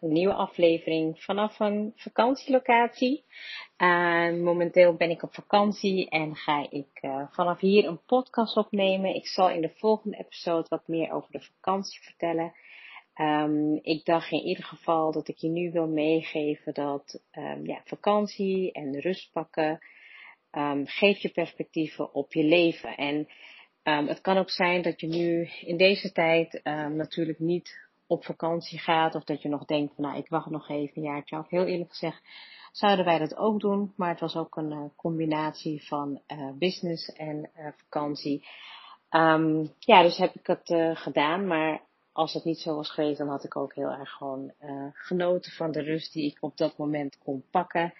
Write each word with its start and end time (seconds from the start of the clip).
een 0.00 0.12
nieuwe 0.12 0.34
aflevering 0.34 1.22
vanaf 1.22 1.60
een 1.60 1.92
vakantielocatie. 1.96 3.24
Momenteel 4.42 4.94
ben 4.94 5.10
ik 5.10 5.22
op 5.22 5.34
vakantie 5.34 6.08
en 6.08 6.36
ga 6.36 6.66
ik 6.70 6.98
uh, 7.02 7.26
vanaf 7.30 7.60
hier 7.60 7.86
een 7.86 8.04
podcast 8.04 8.56
opnemen. 8.56 9.14
Ik 9.14 9.26
zal 9.26 9.50
in 9.50 9.60
de 9.60 9.72
volgende 9.76 10.16
episode 10.16 10.66
wat 10.68 10.88
meer 10.88 11.12
over 11.12 11.30
de 11.30 11.40
vakantie 11.40 12.00
vertellen. 12.02 12.52
Um, 13.14 13.78
ik 13.82 14.04
dacht 14.04 14.30
in 14.30 14.42
ieder 14.42 14.64
geval 14.64 15.12
dat 15.12 15.28
ik 15.28 15.36
je 15.36 15.48
nu 15.48 15.70
wil 15.70 15.88
meegeven 15.88 16.74
dat 16.74 17.22
um, 17.32 17.66
ja, 17.66 17.80
vakantie 17.84 18.72
en 18.72 19.00
rust 19.00 19.32
pakken 19.32 19.78
um, 20.52 20.86
geeft 20.86 21.22
je 21.22 21.28
perspectieven 21.28 22.14
op 22.14 22.32
je 22.32 22.44
leven. 22.44 22.96
En 22.96 23.28
het 23.82 24.20
kan 24.20 24.36
ook 24.36 24.50
zijn 24.50 24.82
dat 24.82 25.00
je 25.00 25.06
nu 25.06 25.48
in 25.60 25.76
deze 25.76 26.12
tijd 26.12 26.60
natuurlijk 26.94 27.38
niet 27.38 27.89
op 28.10 28.24
vakantie 28.24 28.78
gaat 28.78 29.14
of 29.14 29.24
dat 29.24 29.42
je 29.42 29.48
nog 29.48 29.64
denkt 29.64 29.94
van 29.94 30.04
nou 30.04 30.18
ik 30.18 30.28
wacht 30.28 30.50
nog 30.50 30.68
even 30.68 30.96
een 30.96 31.02
jaartje 31.02 31.36
af. 31.36 31.48
Heel 31.48 31.64
eerlijk 31.64 31.90
gezegd 31.90 32.22
zouden 32.72 33.04
wij 33.04 33.18
dat 33.18 33.36
ook 33.36 33.60
doen, 33.60 33.92
maar 33.96 34.08
het 34.08 34.20
was 34.20 34.36
ook 34.36 34.56
een 34.56 34.72
uh, 34.72 34.84
combinatie 34.96 35.86
van 35.86 36.20
uh, 36.28 36.50
business 36.58 37.12
en 37.12 37.50
uh, 37.58 37.66
vakantie. 37.76 38.46
Um, 39.10 39.74
ja, 39.78 40.02
dus 40.02 40.16
heb 40.16 40.34
ik 40.34 40.46
het 40.46 40.98
gedaan, 40.98 41.46
maar 41.46 41.80
als 42.12 42.32
het 42.32 42.44
niet 42.44 42.58
zo 42.58 42.74
was 42.74 42.90
geweest, 42.90 43.18
dan 43.18 43.28
had 43.28 43.44
ik 43.44 43.56
ook 43.56 43.74
heel 43.74 43.90
erg 43.90 44.10
gewoon 44.10 44.52
genoten 44.92 45.52
van 45.52 45.70
de 45.70 45.82
rust 45.82 46.12
die 46.12 46.30
ik 46.30 46.38
op 46.40 46.56
dat 46.56 46.76
moment 46.76 47.18
kon 47.18 47.44
pakken. 47.50 47.94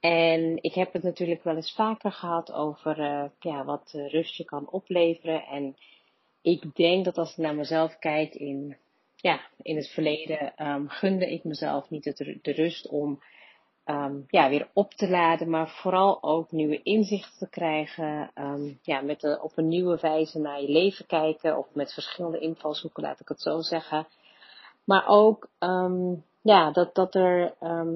En 0.00 0.62
ik 0.62 0.74
heb 0.74 0.92
het 0.92 1.02
natuurlijk 1.02 1.44
wel 1.44 1.56
eens 1.56 1.74
vaker 1.74 2.12
gehad 2.12 2.52
over 2.52 2.96
ja, 3.38 3.64
wat 3.64 3.90
rust 3.92 4.36
je 4.36 4.44
kan 4.44 4.70
opleveren. 4.70 5.42
En 5.46 5.76
ik 6.42 6.74
denk 6.74 7.04
dat 7.04 7.18
als 7.18 7.30
ik 7.30 7.36
naar 7.36 7.54
mezelf 7.54 7.98
kijk 7.98 8.34
in 8.34 8.76
ja, 9.24 9.40
in 9.62 9.76
het 9.76 9.88
verleden 9.88 10.66
um, 10.66 10.88
gunde 10.88 11.32
ik 11.32 11.44
mezelf 11.44 11.90
niet 11.90 12.04
de, 12.04 12.38
de 12.42 12.52
rust 12.52 12.88
om 12.88 13.22
um, 13.84 14.24
ja, 14.28 14.48
weer 14.48 14.68
op 14.72 14.94
te 14.94 15.08
laden, 15.08 15.50
maar 15.50 15.68
vooral 15.68 16.22
ook 16.22 16.52
nieuwe 16.52 16.82
inzichten 16.82 17.38
te 17.38 17.48
krijgen. 17.48 18.30
Um, 18.34 18.78
ja, 18.82 19.00
met 19.00 19.20
de, 19.20 19.38
op 19.42 19.52
een 19.54 19.68
nieuwe 19.68 19.98
wijze 20.00 20.38
naar 20.38 20.60
je 20.60 20.68
leven 20.68 21.06
kijken, 21.06 21.58
of 21.58 21.66
met 21.74 21.92
verschillende 21.92 22.38
invalshoeken, 22.38 23.02
laat 23.02 23.20
ik 23.20 23.28
het 23.28 23.40
zo 23.40 23.60
zeggen. 23.60 24.06
Maar 24.84 25.06
ook 25.06 25.48
ja, 26.42 26.70
dat, 26.70 26.94
dat 26.94 27.14
er 27.14 27.54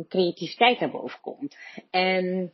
creativiteit 0.09 0.81
naar 0.81 0.91
boven 0.91 1.21
komt. 1.21 1.57
En 1.91 2.53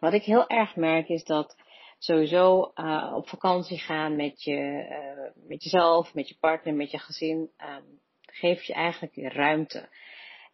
wat 0.00 0.12
ik 0.12 0.22
heel 0.22 0.48
erg 0.48 0.76
merk 0.76 1.08
is 1.08 1.24
dat 1.24 1.56
sowieso 2.04 2.72
uh, 2.74 3.12
op 3.16 3.28
vakantie 3.28 3.78
gaan 3.78 4.16
met, 4.16 4.42
je, 4.42 4.86
uh, 4.90 5.48
met 5.48 5.62
jezelf, 5.62 6.14
met 6.14 6.28
je 6.28 6.36
partner, 6.40 6.74
met 6.74 6.90
je 6.90 6.98
gezin, 6.98 7.50
um, 7.58 8.00
geeft 8.20 8.66
je 8.66 8.72
eigenlijk 8.72 9.16
ruimte. 9.16 9.88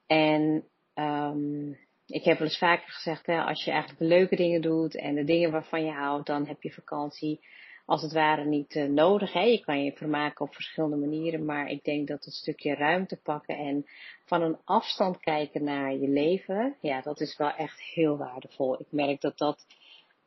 En 0.07 0.65
um, 0.95 1.79
ik 2.07 2.25
heb 2.25 2.39
wel 2.39 2.49
eens 2.49 2.59
vaker 2.59 2.93
gezegd, 2.93 3.27
hè, 3.27 3.43
als 3.43 3.65
je 3.65 3.71
eigenlijk 3.71 4.01
de 4.01 4.07
leuke 4.07 4.37
dingen 4.37 4.61
doet 4.61 4.97
en 4.97 5.15
de 5.15 5.25
dingen 5.25 5.51
waarvan 5.51 5.85
je 5.85 5.93
houdt, 5.93 6.27
dan 6.27 6.47
heb 6.47 6.63
je 6.63 6.73
vakantie 6.73 7.41
als 7.85 8.03
het 8.03 8.13
ware 8.13 8.45
niet 8.45 8.75
uh, 8.75 8.89
nodig. 8.89 9.33
Hè. 9.33 9.43
Je 9.43 9.61
kan 9.61 9.85
je 9.85 9.93
vermaken 9.93 10.47
op 10.47 10.55
verschillende 10.55 10.97
manieren, 10.97 11.45
maar 11.45 11.69
ik 11.69 11.85
denk 11.85 12.09
dat 12.09 12.25
het 12.25 12.35
stukje 12.35 12.75
ruimte 12.75 13.21
pakken 13.23 13.57
en 13.57 13.87
van 14.25 14.43
een 14.43 14.59
afstand 14.65 15.21
kijken 15.21 15.65
naar 15.65 15.93
je 15.93 16.09
leven, 16.09 16.77
ja, 16.81 17.01
dat 17.01 17.21
is 17.21 17.37
wel 17.37 17.51
echt 17.51 17.81
heel 17.81 18.17
waardevol. 18.17 18.81
Ik 18.81 18.87
merk 18.91 19.21
dat 19.21 19.39
dat 19.39 19.67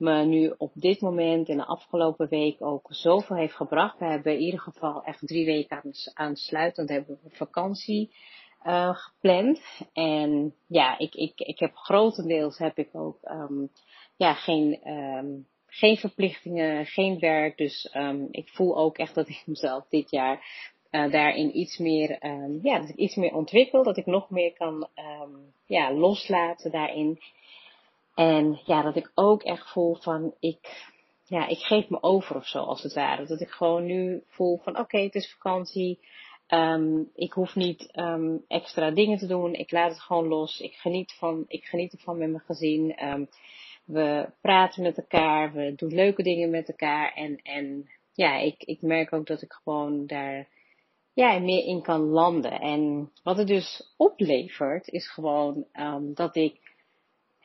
me 0.02 0.26
nu 0.26 0.54
op 0.58 0.72
dit 0.74 1.02
moment 1.02 1.48
in 1.48 1.58
de 1.58 1.66
afgelopen 1.66 2.28
week 2.30 2.62
ook 2.62 2.88
zoveel 2.90 3.36
heeft 3.36 3.56
gebracht. 3.56 4.00
We 4.00 4.06
hebben 4.06 4.34
in 4.34 4.40
ieder 4.40 4.60
geval 4.60 5.04
echt 5.04 5.28
drie 5.28 5.46
weken 5.46 5.94
aansluitend 6.14 6.90
hebben 6.90 7.20
we 7.24 7.30
vakantie 7.30 8.12
uh, 8.66 8.96
gepland. 8.96 9.62
En 9.94 10.56
ja, 10.68 10.98
ik, 10.98 11.16
ik, 11.16 11.40
ik 11.40 11.60
heb 11.60 11.76
grotendeels 11.76 12.58
heb 12.58 12.78
ik 12.78 12.90
ook 12.92 13.18
um, 13.24 13.70
ja, 14.16 14.34
geen, 14.34 14.92
um, 14.92 15.48
geen 15.68 15.98
verplichtingen, 15.98 16.86
geen 16.86 17.20
werk. 17.20 17.58
Dus 17.58 17.94
um, 17.96 18.28
ik 18.32 18.50
voel 18.50 18.78
ook 18.78 18.98
echt 18.98 19.16
dat 19.16 19.30
ik 19.30 19.44
mezelf 19.54 19.88
dit 19.90 20.10
jaar 20.10 20.46
uh, 20.92 21.12
daarin 21.12 21.58
iets 21.58 21.78
meer, 21.78 22.28
ja, 22.62 22.88
iets 22.96 23.16
meer 23.16 23.36
ontwikkel. 23.36 23.84
Dat 23.84 23.98
ik 23.98 24.06
nog 24.06 24.30
meer 24.30 24.54
kan 24.54 24.88
ja, 25.66 25.94
loslaten 25.94 26.72
daarin. 26.72 27.20
En 28.22 28.62
ja, 28.66 28.82
dat 28.82 28.96
ik 28.96 29.12
ook 29.16 29.44
echt 29.44 29.72
voel 29.72 29.96
van 29.96 30.34
ik, 30.40 30.90
ja, 31.26 31.48
ik 31.48 31.58
geef 31.58 31.90
me 31.90 32.04
over 32.04 32.36
of 32.36 32.48
zo 32.48 32.60
als 32.60 32.84
het 32.84 32.94
ware. 32.94 33.26
Dat 33.26 33.42
ik 33.42 33.50
gewoon 33.50 33.86
nu 33.86 34.24
voel 34.28 34.58
van 34.58 34.80
oké, 34.80 34.98
het 34.98 35.16
is 35.16 35.32
vakantie. 35.32 36.00
Um, 36.48 37.10
ik 37.16 37.34
hoef 37.34 37.56
niet 37.56 37.90
um, 37.96 38.44
extra 38.48 38.92
dingen 38.92 39.18
te 39.18 39.28
doen. 39.28 39.54
Ik 39.54 39.72
laat 39.72 39.92
het 39.92 40.00
gewoon 40.00 40.28
los. 40.28 40.60
Ik 40.60 40.74
geniet, 40.74 41.14
van, 41.14 41.46
ik 41.48 41.64
geniet 41.64 41.94
ervan 41.94 42.18
met 42.18 42.30
mijn 42.30 42.44
gezin. 42.46 43.06
Um, 43.08 43.30
we 43.86 44.30
praten 44.42 44.84
met 44.84 44.98
elkaar. 44.98 45.54
We 45.54 45.74
doen 45.76 45.94
leuke 45.94 46.24
dingen 46.24 46.50
met 46.50 46.68
elkaar. 46.68 47.14
En, 47.14 47.38
en 47.44 47.90
ja, 48.14 48.38
ik, 48.38 48.64
ik 48.64 48.82
merk 48.82 49.14
ook 49.14 49.28
dat 49.28 49.42
ik 49.42 49.54
gewoon 49.64 50.08
daar 50.08 50.48
ja, 51.14 51.40
meer 51.40 51.66
in 51.66 51.82
kan 51.82 52.02
landen. 52.02 52.60
En 52.60 53.12
wat 53.24 53.38
het 53.38 53.48
dus 53.48 53.94
oplevert, 53.98 54.88
is 54.88 55.12
gewoon 55.12 55.66
dat 56.14 56.36
ik 56.36 56.71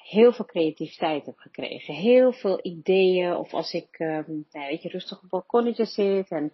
heel 0.09 0.33
veel 0.33 0.45
creativiteit 0.45 1.27
heb 1.27 1.39
gekregen. 1.39 1.95
Heel 1.95 2.33
veel 2.33 2.59
ideeën. 2.63 3.37
Of 3.37 3.55
als 3.55 3.73
ik, 3.73 3.99
um, 3.99 4.47
nou, 4.53 4.69
weet 4.69 4.83
je, 4.83 4.89
rustig 4.89 5.17
op 5.17 5.23
een 5.23 5.29
balkonnetje 5.29 5.85
zit 5.85 6.31
en 6.31 6.53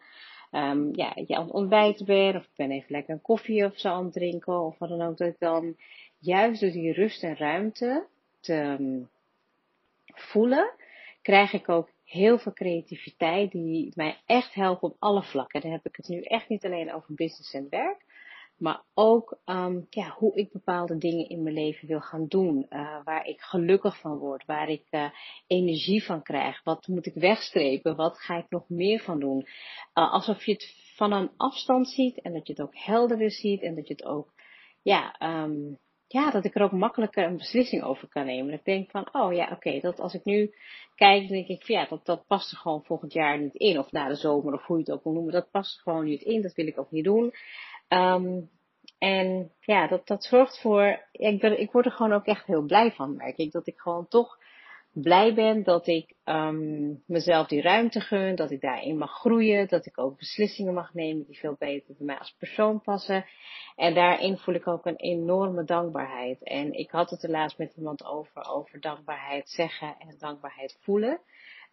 um, 0.52 0.96
ja, 0.96 1.12
je 1.26 1.36
aan 1.36 1.44
het 1.44 1.52
ontbijten 1.52 2.06
ben. 2.06 2.36
Of 2.36 2.42
ik 2.42 2.56
ben 2.56 2.70
even 2.70 2.92
lekker 2.92 3.14
een 3.14 3.22
koffie 3.22 3.64
of 3.64 3.78
zo 3.78 3.88
aan 3.88 4.04
het 4.04 4.12
drinken. 4.12 4.60
Of 4.60 4.78
wat 4.78 4.88
dan 4.88 5.02
ook. 5.02 5.16
Dat 5.16 5.28
ik 5.28 5.38
dan 5.38 5.76
juist 6.18 6.60
door 6.60 6.70
die 6.70 6.92
rust 6.92 7.22
en 7.22 7.36
ruimte 7.36 8.06
te 8.40 8.54
um, 8.54 9.08
voelen, 10.06 10.74
krijg 11.22 11.52
ik 11.52 11.68
ook 11.68 11.90
heel 12.04 12.38
veel 12.38 12.52
creativiteit 12.52 13.50
die 13.50 13.92
mij 13.94 14.16
echt 14.26 14.54
helpt 14.54 14.82
op 14.82 14.96
alle 14.98 15.22
vlakken. 15.22 15.60
Dan 15.60 15.70
heb 15.70 15.86
ik 15.86 15.96
het 15.96 16.08
nu 16.08 16.20
echt 16.20 16.48
niet 16.48 16.64
alleen 16.64 16.94
over 16.94 17.14
business 17.14 17.54
en 17.54 17.66
werk. 17.70 18.04
Maar 18.62 18.82
ook 18.94 19.38
um, 19.44 19.86
ja, 19.90 20.14
hoe 20.18 20.34
ik 20.34 20.52
bepaalde 20.52 20.98
dingen 20.98 21.28
in 21.28 21.42
mijn 21.42 21.54
leven 21.54 21.88
wil 21.88 22.00
gaan 22.00 22.26
doen. 22.26 22.66
Uh, 22.70 23.04
waar 23.04 23.26
ik 23.26 23.40
gelukkig 23.40 24.00
van 24.00 24.18
word. 24.18 24.44
Waar 24.44 24.68
ik 24.68 24.86
uh, 24.90 25.10
energie 25.46 26.04
van 26.04 26.22
krijg. 26.22 26.62
Wat 26.64 26.86
moet 26.86 27.06
ik 27.06 27.14
wegstrepen? 27.14 27.96
Wat 27.96 28.18
ga 28.18 28.36
ik 28.36 28.46
nog 28.48 28.68
meer 28.68 29.00
van 29.00 29.20
doen? 29.20 29.46
Uh, 29.94 30.12
alsof 30.12 30.44
je 30.44 30.52
het 30.52 30.92
van 30.96 31.12
een 31.12 31.30
afstand 31.36 31.88
ziet. 31.88 32.20
En 32.20 32.32
dat 32.32 32.46
je 32.46 32.52
het 32.52 32.62
ook 32.62 32.76
helderder 32.76 33.30
ziet. 33.30 33.62
En 33.62 33.74
dat 33.74 33.88
je 33.88 33.94
het 33.94 34.04
ook, 34.04 34.32
ja, 34.82 35.16
um, 35.44 35.78
ja, 36.06 36.30
dat 36.30 36.44
ik 36.44 36.54
er 36.54 36.62
ook 36.62 36.72
makkelijker 36.72 37.24
een 37.24 37.36
beslissing 37.36 37.82
over 37.82 38.08
kan 38.08 38.26
nemen. 38.26 38.50
Dat 38.50 38.58
ik 38.58 38.64
denk 38.64 38.90
van, 38.90 39.08
oh 39.12 39.32
ja, 39.32 39.48
oké, 39.52 39.80
dat 39.80 40.00
als 40.00 40.14
ik 40.14 40.24
nu 40.24 40.54
kijk, 40.94 41.28
denk 41.28 41.46
ik 41.46 41.64
van 41.64 41.74
ja, 41.74 41.86
dat, 41.86 42.04
dat 42.04 42.26
past 42.26 42.50
er 42.50 42.56
gewoon 42.56 42.84
volgend 42.84 43.12
jaar 43.12 43.38
niet 43.38 43.54
in. 43.54 43.78
Of 43.78 43.92
na 43.92 44.08
de 44.08 44.14
zomer, 44.14 44.54
of 44.54 44.66
hoe 44.66 44.76
je 44.76 44.82
het 44.82 44.92
ook 44.92 45.04
wil 45.04 45.12
noemen. 45.12 45.32
Dat 45.32 45.50
past 45.50 45.76
er 45.76 45.82
gewoon 45.82 46.04
niet 46.04 46.22
in. 46.22 46.42
Dat 46.42 46.54
wil 46.54 46.66
ik 46.66 46.78
ook 46.78 46.90
niet 46.90 47.04
doen. 47.04 47.32
Um, 47.92 48.50
en 48.98 49.52
ja, 49.60 49.86
dat, 49.86 50.06
dat 50.06 50.24
zorgt 50.24 50.60
voor. 50.60 51.00
Ik, 51.12 51.40
ben, 51.40 51.60
ik 51.60 51.72
word 51.72 51.86
er 51.86 51.92
gewoon 51.92 52.12
ook 52.12 52.26
echt 52.26 52.46
heel 52.46 52.62
blij 52.62 52.92
van, 52.92 53.16
merk 53.16 53.36
ik. 53.36 53.52
Dat 53.52 53.66
ik 53.66 53.78
gewoon 53.78 54.08
toch 54.08 54.38
blij 54.92 55.34
ben 55.34 55.62
dat 55.62 55.86
ik 55.86 56.14
um, 56.24 57.02
mezelf 57.06 57.46
die 57.46 57.62
ruimte 57.62 58.00
gun, 58.00 58.34
dat 58.34 58.50
ik 58.50 58.60
daarin 58.60 58.98
mag 58.98 59.10
groeien, 59.10 59.68
dat 59.68 59.86
ik 59.86 59.98
ook 59.98 60.18
beslissingen 60.18 60.74
mag 60.74 60.94
nemen 60.94 61.24
die 61.24 61.38
veel 61.38 61.56
beter 61.58 61.94
bij 61.96 62.06
mij 62.06 62.18
als 62.18 62.34
persoon 62.38 62.80
passen. 62.80 63.24
En 63.76 63.94
daarin 63.94 64.36
voel 64.36 64.54
ik 64.54 64.66
ook 64.66 64.86
een 64.86 64.96
enorme 64.96 65.64
dankbaarheid. 65.64 66.42
En 66.42 66.72
ik 66.72 66.90
had 66.90 67.10
het 67.10 67.22
er 67.22 67.30
laatst 67.30 67.58
met 67.58 67.74
iemand 67.76 68.04
over, 68.04 68.50
over 68.50 68.80
dankbaarheid 68.80 69.50
zeggen 69.50 69.96
en 69.98 70.14
dankbaarheid 70.18 70.78
voelen. 70.80 71.20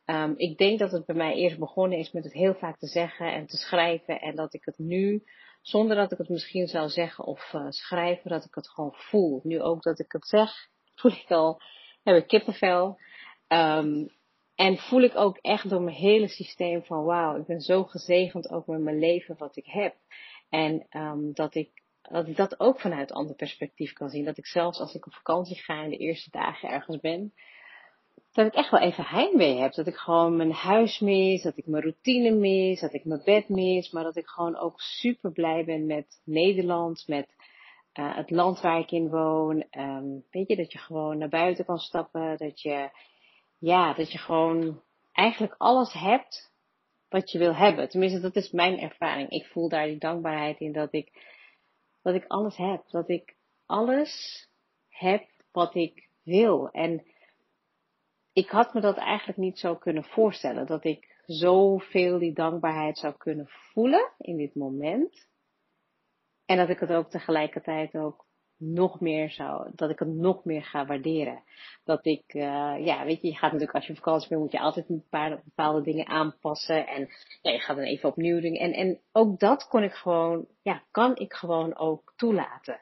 Um, 0.05 0.33
ik 0.37 0.57
denk 0.57 0.79
dat 0.79 0.91
het 0.91 1.05
bij 1.05 1.15
mij 1.15 1.33
eerst 1.33 1.59
begonnen 1.59 1.97
is 1.97 2.11
met 2.11 2.23
het 2.23 2.33
heel 2.33 2.53
vaak 2.53 2.77
te 2.77 2.87
zeggen 2.87 3.33
en 3.33 3.45
te 3.45 3.57
schrijven 3.57 4.21
en 4.21 4.35
dat 4.35 4.53
ik 4.53 4.65
het 4.65 4.77
nu 4.77 5.23
zonder 5.61 5.95
dat 5.95 6.11
ik 6.11 6.17
het 6.17 6.29
misschien 6.29 6.67
zou 6.67 6.89
zeggen 6.89 7.25
of 7.25 7.53
uh, 7.53 7.65
schrijven, 7.69 8.29
dat 8.29 8.45
ik 8.45 8.55
het 8.55 8.69
gewoon 8.69 8.93
voel. 8.93 9.39
Nu 9.43 9.61
ook 9.61 9.83
dat 9.83 9.99
ik 9.99 10.11
het 10.11 10.27
zeg, 10.27 10.51
voel 10.95 11.11
ik 11.11 11.31
al, 11.31 11.61
heb 12.03 12.15
ik 12.15 12.27
kippenvel. 12.27 12.99
Um, 13.47 14.17
en 14.55 14.77
voel 14.77 15.01
ik 15.01 15.15
ook 15.15 15.37
echt 15.37 15.69
door 15.69 15.81
mijn 15.81 15.95
hele 15.95 16.27
systeem 16.27 16.83
van 16.83 17.03
wauw, 17.03 17.39
ik 17.39 17.45
ben 17.45 17.61
zo 17.61 17.83
gezegend 17.83 18.49
ook 18.49 18.67
met 18.67 18.81
mijn 18.81 18.99
leven 18.99 19.35
wat 19.37 19.55
ik 19.55 19.65
heb. 19.65 19.95
En 20.49 20.87
um, 20.89 21.33
dat, 21.33 21.55
ik, 21.55 21.69
dat 22.01 22.27
ik 22.27 22.35
dat 22.35 22.59
ook 22.59 22.79
vanuit 22.79 23.09
een 23.09 23.15
ander 23.15 23.35
perspectief 23.35 23.93
kan 23.93 24.09
zien. 24.09 24.25
Dat 24.25 24.37
ik 24.37 24.45
zelfs 24.45 24.79
als 24.79 24.93
ik 24.93 25.05
op 25.05 25.13
vakantie 25.13 25.57
ga 25.57 25.83
en 25.83 25.89
de 25.89 25.97
eerste 25.97 26.29
dagen 26.29 26.69
ergens 26.69 26.99
ben, 26.99 27.33
dat 28.31 28.45
ik 28.45 28.53
echt 28.53 28.71
wel 28.71 28.79
even 28.79 29.05
heimwee 29.05 29.57
heb. 29.57 29.73
Dat 29.73 29.87
ik 29.87 29.95
gewoon 29.95 30.35
mijn 30.35 30.51
huis 30.51 30.99
mis, 30.99 31.41
dat 31.41 31.57
ik 31.57 31.67
mijn 31.67 31.83
routine 31.83 32.31
mis, 32.31 32.79
dat 32.79 32.93
ik 32.93 33.05
mijn 33.05 33.21
bed 33.23 33.49
mis. 33.49 33.91
Maar 33.91 34.03
dat 34.03 34.15
ik 34.15 34.27
gewoon 34.27 34.57
ook 34.57 34.79
super 34.81 35.31
blij 35.31 35.65
ben 35.65 35.85
met 35.85 36.21
Nederland, 36.23 37.03
met 37.07 37.27
uh, 37.93 38.15
het 38.15 38.29
land 38.29 38.61
waar 38.61 38.79
ik 38.79 38.91
in 38.91 39.09
woon. 39.09 39.63
Um, 39.71 40.23
weet 40.31 40.47
je, 40.47 40.55
dat 40.55 40.71
je 40.71 40.77
gewoon 40.77 41.17
naar 41.17 41.29
buiten 41.29 41.65
kan 41.65 41.77
stappen. 41.77 42.37
Dat 42.37 42.61
je, 42.61 42.89
ja, 43.57 43.93
dat 43.93 44.11
je 44.11 44.17
gewoon 44.17 44.81
eigenlijk 45.11 45.55
alles 45.57 45.93
hebt 45.93 46.51
wat 47.09 47.31
je 47.31 47.37
wil 47.37 47.55
hebben. 47.55 47.89
Tenminste, 47.89 48.19
dat 48.19 48.35
is 48.35 48.51
mijn 48.51 48.79
ervaring. 48.79 49.29
Ik 49.29 49.45
voel 49.45 49.69
daar 49.69 49.85
die 49.85 49.97
dankbaarheid 49.97 50.59
in 50.59 50.71
dat 50.71 50.93
ik, 50.93 51.11
dat 52.01 52.15
ik 52.15 52.25
alles 52.27 52.57
heb. 52.57 52.83
Dat 52.89 53.09
ik 53.09 53.35
alles 53.65 54.47
heb 54.89 55.27
wat 55.51 55.75
ik 55.75 56.09
wil. 56.23 56.69
En 56.69 57.05
ik 58.33 58.49
had 58.49 58.73
me 58.73 58.81
dat 58.81 58.97
eigenlijk 58.97 59.37
niet 59.37 59.59
zo 59.59 59.75
kunnen 59.75 60.03
voorstellen. 60.03 60.65
Dat 60.65 60.83
ik 60.83 61.21
zoveel 61.25 62.19
die 62.19 62.33
dankbaarheid 62.33 62.97
zou 62.97 63.13
kunnen 63.17 63.47
voelen 63.47 64.11
in 64.17 64.37
dit 64.37 64.55
moment. 64.55 65.27
En 66.45 66.57
dat 66.57 66.69
ik 66.69 66.79
het 66.79 66.91
ook 66.91 67.09
tegelijkertijd 67.09 67.95
ook 67.95 68.27
nog 68.59 68.99
meer 68.99 69.29
zou, 69.29 69.71
dat 69.75 69.89
ik 69.89 69.99
het 69.99 70.07
nog 70.07 70.43
meer 70.43 70.63
ga 70.63 70.85
waarderen. 70.85 71.43
Dat 71.83 72.05
ik, 72.05 72.33
uh, 72.33 72.75
ja, 72.85 73.05
weet 73.05 73.21
je, 73.21 73.27
je 73.27 73.33
gaat 73.33 73.51
natuurlijk 73.51 73.75
als 73.75 73.85
je 73.85 73.91
op 73.91 73.97
vakantie 73.97 74.29
bent, 74.29 74.41
moet 74.41 74.51
je 74.51 74.59
altijd 74.59 74.89
een 74.89 75.05
paar 75.09 75.41
bepaalde 75.43 75.81
dingen 75.81 76.07
aanpassen. 76.07 76.87
En 76.87 77.09
je 77.41 77.59
gaat 77.59 77.75
dan 77.75 77.85
even 77.85 78.09
opnieuw 78.09 78.39
doen. 78.39 78.55
En, 78.55 78.73
en 78.73 78.99
ook 79.11 79.39
dat 79.39 79.67
kon 79.67 79.83
ik 79.83 79.93
gewoon, 79.93 80.47
ja, 80.61 80.83
kan 80.91 81.15
ik 81.15 81.33
gewoon 81.33 81.77
ook 81.77 82.13
toelaten. 82.15 82.81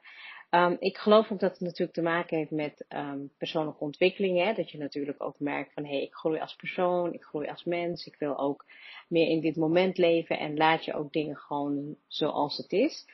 Um, 0.49 0.77
ik 0.79 0.97
geloof 0.97 1.31
ook 1.31 1.39
dat 1.39 1.51
het 1.51 1.59
natuurlijk 1.59 1.93
te 1.93 2.01
maken 2.01 2.37
heeft 2.37 2.51
met 2.51 2.85
um, 2.89 3.31
persoonlijke 3.37 3.83
ontwikkeling. 3.83 4.37
Hè? 4.37 4.53
Dat 4.53 4.71
je 4.71 4.77
natuurlijk 4.77 5.23
ook 5.23 5.39
merkt 5.39 5.73
van 5.73 5.83
hé, 5.83 5.89
hey, 5.89 6.01
ik 6.01 6.13
groei 6.13 6.39
als 6.39 6.55
persoon, 6.55 7.13
ik 7.13 7.23
groei 7.23 7.47
als 7.47 7.63
mens. 7.63 8.05
Ik 8.05 8.15
wil 8.19 8.37
ook 8.39 8.65
meer 9.07 9.27
in 9.27 9.41
dit 9.41 9.55
moment 9.55 9.97
leven 9.97 10.39
en 10.39 10.57
laat 10.57 10.85
je 10.85 10.93
ook 10.93 11.13
dingen 11.13 11.37
gewoon 11.37 11.95
zoals 12.07 12.57
het 12.57 12.71
is. 12.71 13.05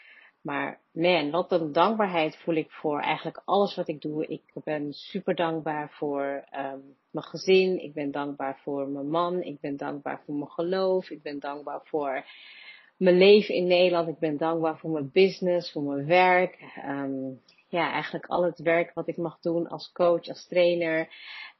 Maar 0.41 0.79
man, 0.91 1.31
wat 1.31 1.51
een 1.51 1.71
dankbaarheid 1.71 2.37
voel 2.37 2.55
ik 2.55 2.71
voor 2.71 2.99
eigenlijk 2.99 3.41
alles 3.45 3.75
wat 3.75 3.87
ik 3.87 4.01
doe. 4.01 4.27
Ik 4.27 4.41
ben 4.63 4.93
super 4.93 5.35
dankbaar 5.35 5.89
voor 5.91 6.43
um, 6.57 6.95
mijn 7.11 7.25
gezin. 7.25 7.83
Ik 7.83 7.93
ben 7.93 8.11
dankbaar 8.11 8.59
voor 8.63 8.87
mijn 8.87 9.09
man. 9.09 9.41
Ik 9.41 9.59
ben 9.59 9.77
dankbaar 9.77 10.21
voor 10.25 10.35
mijn 10.35 10.51
geloof. 10.51 11.09
Ik 11.09 11.21
ben 11.21 11.39
dankbaar 11.39 11.81
voor 11.83 12.25
mijn 12.97 13.17
leven 13.17 13.55
in 13.55 13.67
Nederland. 13.67 14.07
Ik 14.07 14.19
ben 14.19 14.37
dankbaar 14.37 14.77
voor 14.77 14.89
mijn 14.89 15.09
business, 15.11 15.71
voor 15.71 15.83
mijn 15.83 16.05
werk. 16.05 16.59
Um, 16.87 17.41
ja, 17.67 17.91
eigenlijk 17.91 18.25
al 18.25 18.43
het 18.43 18.59
werk 18.59 18.93
wat 18.93 19.07
ik 19.07 19.17
mag 19.17 19.39
doen 19.39 19.67
als 19.67 19.91
coach, 19.91 20.27
als 20.27 20.47
trainer. 20.47 21.09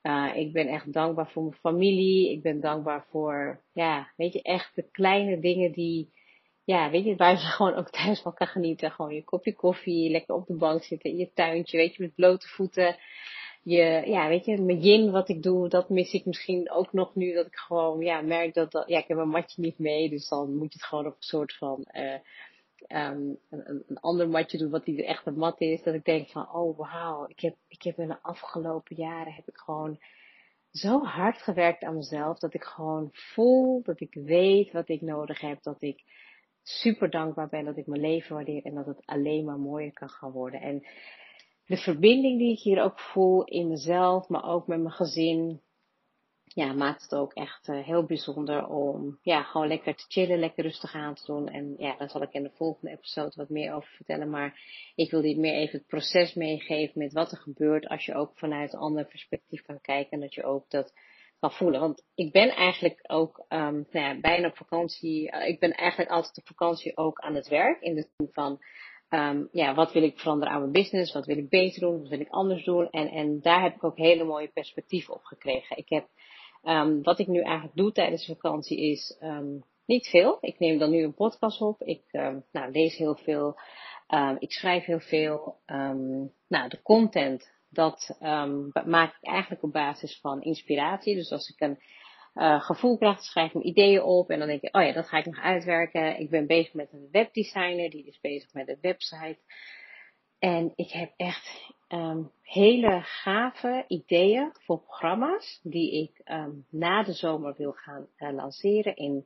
Uh, 0.03 0.31
ik 0.35 0.53
ben 0.53 0.67
echt 0.67 0.93
dankbaar 0.93 1.31
voor 1.31 1.43
mijn 1.43 1.55
familie. 1.55 2.31
Ik 2.31 2.41
ben 2.41 2.59
dankbaar 2.59 3.05
voor, 3.09 3.61
ja, 3.71 4.11
weet 4.15 4.33
je, 4.33 4.41
echt 4.41 4.75
de 4.75 4.89
kleine 4.91 5.39
dingen 5.39 5.71
die, 5.71 6.11
ja, 6.63 6.89
weet 6.89 7.05
je, 7.05 7.15
waar 7.15 7.31
je 7.31 7.37
gewoon 7.57 7.73
ook 7.73 7.89
thuis 7.89 8.21
van 8.21 8.33
kan 8.33 8.47
genieten. 8.47 8.91
Gewoon 8.91 9.13
je 9.13 9.23
kopje 9.23 9.53
koffie, 9.53 10.09
lekker 10.09 10.35
op 10.35 10.47
de 10.47 10.55
bank 10.55 10.83
zitten 10.83 11.09
in 11.09 11.17
je 11.17 11.31
tuintje, 11.33 11.77
weet 11.77 11.95
je, 11.95 12.03
met 12.03 12.15
blote 12.15 12.47
voeten 12.47 12.95
je, 13.63 14.03
ja, 14.05 14.27
weet 14.27 14.45
je, 14.45 14.61
mijn 14.61 14.79
yin 14.79 15.11
wat 15.11 15.29
ik 15.29 15.43
doe, 15.43 15.69
dat 15.69 15.89
mis 15.89 16.13
ik 16.13 16.25
misschien 16.25 16.71
ook 16.71 16.93
nog 16.93 17.15
nu. 17.15 17.33
Dat 17.33 17.45
ik 17.45 17.55
gewoon, 17.55 17.99
ja, 17.99 18.21
merk 18.21 18.53
dat, 18.53 18.71
dat 18.71 18.87
ja, 18.87 18.97
ik 18.97 19.07
heb 19.07 19.17
een 19.17 19.29
matje 19.29 19.61
niet 19.61 19.79
mee. 19.79 20.09
Dus 20.09 20.29
dan 20.29 20.55
moet 20.55 20.73
je 20.73 20.79
het 20.79 20.87
gewoon 20.87 21.05
op 21.05 21.15
een 21.15 21.23
soort 21.23 21.53
van, 21.53 21.87
uh, 21.93 22.13
um, 22.87 23.37
een, 23.49 23.83
een 23.87 23.99
ander 23.99 24.29
matje 24.29 24.57
doen 24.57 24.69
wat 24.69 24.85
die 24.85 25.05
echt 25.05 25.25
een 25.25 25.37
mat 25.37 25.61
is. 25.61 25.83
Dat 25.83 25.93
ik 25.93 26.05
denk 26.05 26.29
van, 26.29 26.53
oh 26.53 26.77
wauw, 26.77 27.25
ik 27.27 27.39
heb, 27.39 27.55
ik 27.67 27.81
heb 27.83 27.97
in 27.97 28.07
de 28.07 28.21
afgelopen 28.21 28.95
jaren 28.95 29.33
heb 29.33 29.47
ik 29.47 29.57
gewoon 29.57 29.99
zo 30.71 31.03
hard 31.03 31.37
gewerkt 31.37 31.83
aan 31.83 31.95
mezelf. 31.95 32.39
Dat 32.39 32.53
ik 32.53 32.63
gewoon 32.63 33.09
voel, 33.11 33.81
dat 33.83 33.99
ik 33.99 34.13
weet 34.13 34.71
wat 34.71 34.89
ik 34.89 35.01
nodig 35.01 35.39
heb. 35.39 35.63
Dat 35.63 35.81
ik 35.81 36.03
super 36.63 37.09
dankbaar 37.09 37.49
ben 37.49 37.65
dat 37.65 37.77
ik 37.77 37.87
mijn 37.87 38.01
leven 38.01 38.35
waardeer 38.35 38.63
en 38.63 38.75
dat 38.75 38.85
het 38.85 39.05
alleen 39.05 39.45
maar 39.45 39.59
mooier 39.59 39.93
kan 39.93 40.09
gaan 40.09 40.31
worden. 40.31 40.61
En 40.61 40.85
de 41.65 41.77
verbinding 41.77 42.37
die 42.37 42.51
ik 42.51 42.59
hier 42.59 42.83
ook 42.83 42.99
voel 42.99 43.43
in 43.43 43.67
mezelf, 43.67 44.27
maar 44.27 44.45
ook 44.45 44.67
met 44.67 44.79
mijn 44.79 44.93
gezin, 44.93 45.61
ja, 46.43 46.73
maakt 46.73 47.01
het 47.01 47.15
ook 47.15 47.33
echt 47.33 47.67
uh, 47.67 47.83
heel 47.83 48.05
bijzonder 48.05 48.67
om 48.67 49.19
ja, 49.21 49.43
gewoon 49.43 49.67
lekker 49.67 49.95
te 49.95 50.05
chillen, 50.07 50.39
lekker 50.39 50.63
rustig 50.63 50.93
aan 50.93 51.13
te 51.15 51.25
doen. 51.25 51.47
En 51.47 51.75
ja, 51.77 51.95
daar 51.97 52.09
zal 52.09 52.21
ik 52.21 52.33
in 52.33 52.43
de 52.43 52.51
volgende 52.53 52.91
episode 52.91 53.31
wat 53.35 53.49
meer 53.49 53.73
over 53.73 53.89
vertellen. 53.89 54.29
Maar 54.29 54.61
ik 54.95 55.11
wil 55.11 55.21
dit 55.21 55.37
meer 55.37 55.53
even 55.53 55.77
het 55.77 55.87
proces 55.87 56.33
meegeven 56.33 56.99
met 56.99 57.13
wat 57.13 57.31
er 57.31 57.37
gebeurt 57.37 57.87
als 57.87 58.05
je 58.05 58.13
ook 58.13 58.37
vanuit 58.37 58.73
een 58.73 58.79
ander 58.79 59.05
perspectief 59.05 59.61
kan 59.61 59.81
kijken. 59.81 60.11
En 60.11 60.19
dat 60.19 60.33
je 60.33 60.43
ook 60.43 60.69
dat 60.69 60.93
kan 61.39 61.51
voelen. 61.51 61.79
Want 61.79 62.03
ik 62.15 62.31
ben 62.31 62.49
eigenlijk 62.49 62.99
ook 63.07 63.45
um, 63.49 63.87
nou 63.91 64.05
ja, 64.05 64.19
bijna 64.19 64.47
op 64.47 64.57
vakantie. 64.57 65.31
Uh, 65.31 65.47
ik 65.47 65.59
ben 65.59 65.71
eigenlijk 65.71 66.11
altijd 66.11 66.37
op 66.37 66.47
vakantie 66.47 66.97
ook 66.97 67.19
aan 67.19 67.35
het 67.35 67.47
werk. 67.47 67.81
In 67.81 67.95
de 67.95 68.07
zin 68.17 68.29
van 68.31 68.59
um, 69.13 69.49
ja, 69.51 69.73
wat 69.73 69.91
wil 69.91 70.03
ik 70.03 70.19
veranderen 70.19 70.53
aan 70.53 70.59
mijn 70.59 70.71
business? 70.71 71.13
Wat 71.13 71.25
wil 71.25 71.37
ik 71.37 71.49
beter 71.49 71.79
doen? 71.81 71.99
Wat 71.99 72.09
wil 72.09 72.19
ik 72.19 72.29
anders 72.29 72.63
doen? 72.63 72.89
En, 72.89 73.07
en 73.07 73.41
daar 73.41 73.61
heb 73.61 73.75
ik 73.75 73.83
ook 73.83 73.97
hele 73.97 74.23
mooie 74.23 74.47
perspectieven 74.47 75.13
op 75.13 75.23
gekregen. 75.23 75.77
Ik 75.77 75.89
heb, 75.89 76.07
um, 76.63 77.03
wat 77.03 77.19
ik 77.19 77.27
nu 77.27 77.41
eigenlijk 77.41 77.75
doe 77.75 77.91
tijdens 77.91 78.25
vakantie 78.25 78.91
is 78.91 79.17
um, 79.21 79.63
niet 79.85 80.07
veel. 80.07 80.37
Ik 80.41 80.59
neem 80.59 80.77
dan 80.77 80.89
nu 80.89 81.03
een 81.03 81.13
podcast 81.13 81.61
op. 81.61 81.81
Ik 81.81 82.01
nou, 82.51 82.71
lees 82.71 82.97
heel 82.97 83.15
veel. 83.15 83.59
ik 84.39 84.51
schrijf 84.51 84.85
heel 84.85 84.99
veel. 84.99 85.57
nou, 86.47 86.69
de 86.69 86.81
content, 86.83 87.51
dat 87.69 88.17
maak 88.85 89.15
ik 89.15 89.27
eigenlijk 89.29 89.63
op 89.63 89.71
basis 89.71 90.19
van 90.21 90.41
inspiratie. 90.41 91.15
Dus 91.15 91.31
als 91.31 91.49
ik 91.49 91.61
een 91.61 91.79
uh, 92.35 92.61
gevoel 92.61 92.97
krijg, 92.97 93.15
dan 93.15 93.23
schrijf 93.23 93.53
mijn 93.53 93.67
ideeën 93.67 94.01
op 94.01 94.29
en 94.29 94.39
dan 94.39 94.47
denk 94.47 94.61
ik, 94.61 94.75
oh 94.75 94.83
ja, 94.83 94.91
dat 94.91 95.07
ga 95.07 95.17
ik 95.17 95.25
nog 95.25 95.39
uitwerken. 95.39 96.19
Ik 96.19 96.29
ben 96.29 96.47
bezig 96.47 96.73
met 96.73 96.93
een 96.93 97.07
webdesigner, 97.11 97.89
die 97.89 98.05
is 98.05 98.19
bezig 98.19 98.53
met 98.53 98.67
een 98.67 98.77
website. 98.81 99.39
En 100.39 100.71
ik 100.75 100.91
heb 100.91 101.13
echt 101.17 101.73
um, 101.89 102.31
hele 102.41 103.01
gave 103.01 103.85
ideeën 103.87 104.51
voor 104.53 104.79
programma's 104.79 105.59
die 105.63 106.01
ik 106.03 106.21
um, 106.31 106.65
na 106.69 107.03
de 107.03 107.13
zomer 107.13 107.53
wil 107.57 107.71
gaan 107.71 108.07
uh, 108.17 108.33
lanceren 108.33 108.95
in 108.95 109.25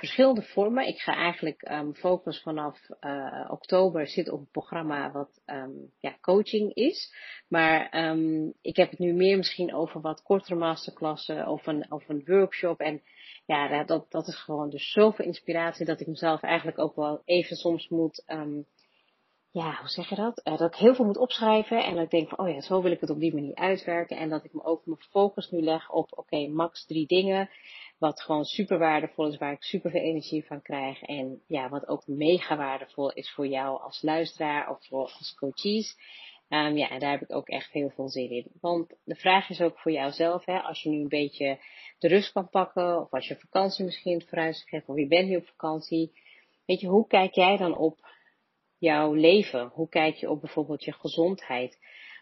verschillende 0.00 0.42
vormen. 0.42 0.86
Ik 0.86 0.98
ga 0.98 1.14
eigenlijk 1.14 1.70
um, 1.70 1.94
focus 1.94 2.42
vanaf 2.42 2.78
uh, 3.00 3.48
oktober 3.50 4.06
zitten 4.06 4.34
op 4.34 4.40
een 4.40 4.50
programma 4.50 5.12
wat 5.12 5.42
um, 5.46 5.92
ja, 5.98 6.16
coaching 6.20 6.74
is. 6.74 7.14
Maar 7.48 8.08
um, 8.08 8.52
ik 8.60 8.76
heb 8.76 8.90
het 8.90 8.98
nu 8.98 9.12
meer 9.12 9.36
misschien 9.36 9.74
over 9.74 10.00
wat 10.00 10.22
kortere 10.22 10.54
masterklassen 10.54 11.46
of 11.46 11.66
een, 11.66 11.92
of 11.92 12.08
een 12.08 12.22
workshop. 12.26 12.80
En 12.80 13.02
ja, 13.46 13.84
dat, 13.84 14.10
dat 14.10 14.26
is 14.26 14.36
gewoon 14.36 14.70
dus 14.70 14.92
zoveel 14.92 15.24
inspiratie 15.24 15.86
dat 15.86 16.00
ik 16.00 16.06
mezelf 16.06 16.42
eigenlijk 16.42 16.78
ook 16.78 16.96
wel 16.96 17.22
even 17.24 17.56
soms 17.56 17.88
moet 17.88 18.24
ja, 19.52 19.76
hoe 19.78 19.88
zeg 19.88 20.08
je 20.08 20.14
dat? 20.14 20.40
Uh, 20.44 20.58
dat 20.58 20.72
ik 20.72 20.78
heel 20.78 20.94
veel 20.94 21.04
moet 21.04 21.16
opschrijven 21.16 21.84
en 21.84 21.94
dat 21.94 22.04
ik 22.04 22.10
denk 22.10 22.28
van, 22.28 22.38
oh 22.38 22.48
ja, 22.48 22.60
zo 22.60 22.82
wil 22.82 22.92
ik 22.92 23.00
het 23.00 23.10
op 23.10 23.18
die 23.18 23.34
manier 23.34 23.54
uitwerken. 23.54 24.16
En 24.16 24.28
dat 24.28 24.44
ik 24.44 24.52
me 24.52 24.64
ook 24.64 24.86
mijn 24.86 25.00
focus 25.00 25.50
nu 25.50 25.62
leg 25.62 25.90
op, 25.90 26.18
oké, 26.18 26.48
max 26.48 26.86
drie 26.86 27.06
dingen. 27.06 27.50
Wat 28.00 28.20
gewoon 28.20 28.44
super 28.44 28.78
waardevol 28.78 29.26
is, 29.26 29.38
waar 29.38 29.52
ik 29.52 29.62
super 29.62 29.90
veel 29.90 30.00
energie 30.00 30.46
van 30.46 30.62
krijg. 30.62 31.02
En 31.02 31.42
ja, 31.46 31.68
wat 31.68 31.88
ook 31.88 32.06
mega 32.06 32.56
waardevol 32.56 33.12
is 33.12 33.30
voor 33.30 33.46
jou 33.46 33.80
als 33.82 34.02
luisteraar 34.02 34.70
of 34.70 34.86
voor 34.86 35.02
als 35.02 35.34
coaches. 35.34 35.96
Um, 36.48 36.76
ja, 36.76 36.90
en 36.90 36.98
daar 36.98 37.10
heb 37.10 37.22
ik 37.22 37.34
ook 37.34 37.48
echt 37.48 37.72
heel 37.72 37.90
veel 37.90 38.08
zin 38.08 38.30
in. 38.30 38.46
Want 38.60 38.94
de 39.04 39.14
vraag 39.14 39.48
is 39.48 39.60
ook 39.60 39.78
voor 39.78 39.92
jouzelf, 39.92 40.44
hè, 40.44 40.58
als 40.58 40.82
je 40.82 40.88
nu 40.88 41.00
een 41.00 41.08
beetje 41.08 41.58
de 41.98 42.08
rust 42.08 42.32
kan 42.32 42.48
pakken, 42.48 43.00
of 43.00 43.12
als 43.12 43.28
je 43.28 43.36
vakantie 43.36 43.84
misschien 43.84 44.18
het 44.18 44.28
vooruitzicht 44.28 44.70
hebt, 44.70 44.88
of 44.88 44.96
je 44.96 45.06
bent 45.06 45.28
nu 45.28 45.36
op 45.36 45.46
vakantie. 45.46 46.12
Weet 46.66 46.80
je, 46.80 46.86
hoe 46.86 47.06
kijk 47.06 47.34
jij 47.34 47.56
dan 47.56 47.76
op 47.76 47.98
jouw 48.78 49.12
leven? 49.14 49.70
Hoe 49.74 49.88
kijk 49.88 50.14
je 50.14 50.30
op 50.30 50.40
bijvoorbeeld 50.40 50.84
je 50.84 50.92
gezondheid? 50.92 51.78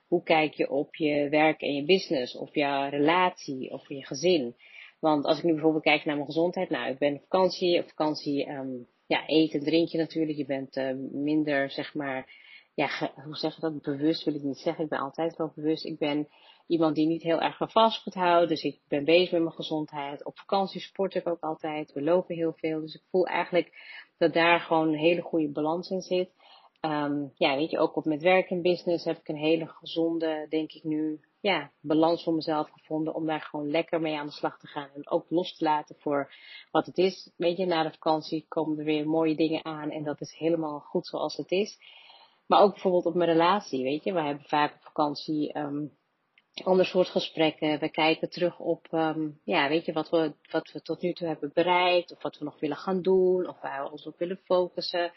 Hoe 0.06 0.22
kijk 0.22 0.54
je 0.54 0.70
op 0.70 0.94
je 0.94 1.28
werk 1.28 1.60
en 1.60 1.74
je 1.74 1.84
business, 1.84 2.36
of 2.36 2.54
je 2.54 2.88
relatie, 2.88 3.70
of 3.70 3.88
je 3.88 4.06
gezin? 4.06 4.56
Want 5.00 5.24
als 5.24 5.38
ik 5.38 5.44
nu 5.44 5.52
bijvoorbeeld 5.52 5.82
kijk 5.82 6.04
naar 6.04 6.14
mijn 6.14 6.26
gezondheid, 6.26 6.70
nou, 6.70 6.90
ik 6.90 6.98
ben 6.98 7.14
op 7.14 7.22
vakantie, 7.22 7.80
op 7.80 7.88
vakantie, 7.88 8.48
um, 8.50 8.86
ja, 9.06 9.26
eten, 9.26 9.60
drink 9.60 9.88
je 9.88 9.98
natuurlijk. 9.98 10.38
Je 10.38 10.46
bent 10.46 10.76
uh, 10.76 10.92
minder, 11.10 11.70
zeg 11.70 11.94
maar, 11.94 12.26
ja, 12.74 13.12
hoe 13.24 13.36
zeg 13.36 13.54
je 13.54 13.60
dat? 13.60 13.82
Bewust 13.82 14.24
wil 14.24 14.34
ik 14.34 14.42
niet 14.42 14.58
zeggen. 14.58 14.84
Ik 14.84 14.90
ben 14.90 14.98
altijd 14.98 15.36
wel 15.36 15.52
bewust. 15.54 15.84
Ik 15.84 15.98
ben 15.98 16.28
iemand 16.66 16.94
die 16.94 17.06
niet 17.06 17.22
heel 17.22 17.40
erg 17.40 17.56
van 17.56 17.70
fastfood 17.70 18.14
houdt. 18.14 18.48
Dus 18.48 18.62
ik 18.62 18.80
ben 18.88 19.04
bezig 19.04 19.30
met 19.30 19.42
mijn 19.42 19.54
gezondheid. 19.54 20.24
Op 20.24 20.38
vakantie 20.38 20.80
sport 20.80 21.14
ik 21.14 21.28
ook 21.28 21.40
altijd. 21.40 21.92
We 21.92 22.02
lopen 22.02 22.34
heel 22.34 22.52
veel. 22.52 22.80
Dus 22.80 22.94
ik 22.94 23.02
voel 23.10 23.26
eigenlijk 23.26 23.72
dat 24.18 24.32
daar 24.32 24.60
gewoon 24.60 24.88
een 24.88 24.98
hele 24.98 25.22
goede 25.22 25.52
balans 25.52 25.90
in 25.90 26.00
zit. 26.00 26.30
Um, 26.80 27.32
ja, 27.34 27.56
weet 27.56 27.70
je, 27.70 27.78
ook 27.78 27.96
op 27.96 28.04
met 28.04 28.22
werk 28.22 28.50
en 28.50 28.62
business 28.62 29.04
heb 29.04 29.18
ik 29.18 29.28
een 29.28 29.36
hele 29.36 29.66
gezonde, 29.66 30.46
denk 30.48 30.72
ik 30.72 30.84
nu, 30.84 31.20
ja, 31.40 31.70
balans 31.80 32.22
voor 32.22 32.34
mezelf 32.34 32.70
gevonden 32.70 33.14
om 33.14 33.26
daar 33.26 33.40
gewoon 33.40 33.70
lekker 33.70 34.00
mee 34.00 34.18
aan 34.18 34.26
de 34.26 34.32
slag 34.32 34.58
te 34.58 34.66
gaan. 34.66 34.88
En 34.94 35.10
ook 35.10 35.26
los 35.28 35.56
te 35.56 35.64
laten 35.64 35.96
voor 35.98 36.32
wat 36.70 36.86
het 36.86 36.98
is. 36.98 37.30
Weet 37.36 37.56
je, 37.56 37.66
na 37.66 37.82
de 37.82 37.90
vakantie 37.90 38.44
komen 38.48 38.78
er 38.78 38.84
weer 38.84 39.08
mooie 39.08 39.36
dingen 39.36 39.64
aan 39.64 39.90
en 39.90 40.04
dat 40.04 40.20
is 40.20 40.36
helemaal 40.36 40.80
goed 40.80 41.06
zoals 41.06 41.36
het 41.36 41.50
is. 41.50 41.78
Maar 42.46 42.60
ook 42.60 42.72
bijvoorbeeld 42.72 43.06
op 43.06 43.14
mijn 43.14 43.30
relatie, 43.30 43.82
weet 43.82 44.04
je. 44.04 44.12
We 44.12 44.20
hebben 44.20 44.44
vaak 44.44 44.74
op 44.74 44.82
vakantie 44.82 45.58
um, 45.58 45.96
ander 46.64 46.86
soort 46.86 47.08
gesprekken. 47.08 47.78
We 47.78 47.88
kijken 47.88 48.30
terug 48.30 48.58
op, 48.58 48.86
um, 48.92 49.40
ja, 49.44 49.68
weet 49.68 49.84
je, 49.84 49.92
wat 49.92 50.10
we, 50.10 50.34
wat 50.50 50.72
we 50.72 50.82
tot 50.82 51.02
nu 51.02 51.12
toe 51.12 51.28
hebben 51.28 51.50
bereikt. 51.54 52.12
Of 52.12 52.22
wat 52.22 52.38
we 52.38 52.44
nog 52.44 52.60
willen 52.60 52.76
gaan 52.76 53.02
doen. 53.02 53.48
Of 53.48 53.60
waar 53.60 53.84
we 53.84 53.90
ons 53.90 54.06
op 54.06 54.18
willen 54.18 54.40
focussen. 54.44 55.12